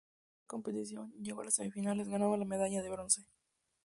[0.01, 3.21] En la primera competición, llegó a las semifinales, ganando la medalla de bronce.